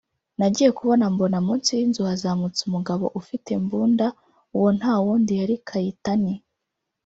[0.37, 4.07] nagiye kubona mbona munsi y’inzu hazamutse umugabo ufite mbunda
[4.55, 6.33] uwo nta wundi yari Kayitani